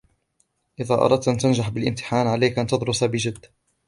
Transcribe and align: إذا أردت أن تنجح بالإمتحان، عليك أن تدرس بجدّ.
إذا 0.79 0.95
أردت 0.95 1.27
أن 1.27 1.37
تنجح 1.37 1.69
بالإمتحان، 1.69 2.27
عليك 2.27 2.59
أن 2.59 2.67
تدرس 2.67 3.03
بجدّ. 3.03 3.45